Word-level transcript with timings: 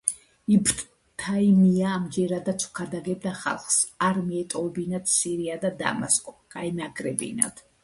იბნ 0.53 0.79
თაიმია 1.23 1.91
ამჯერადაც 1.97 2.65
უქადაგებდა 2.69 3.35
ხალხს, 3.43 3.77
არ 4.09 4.19
მიეტოვებინათ 4.31 5.15
სირია 5.19 5.61
და 5.67 5.75
დამასკო 5.85 6.37
გაემაგრებინათ. 6.59 7.67